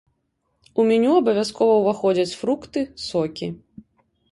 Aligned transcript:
У 0.79 0.85
меню 0.91 1.11
абавязкова 1.17 1.75
ўваходзяць 1.81 2.37
фрукты, 2.41 2.79
сокі. 3.07 3.53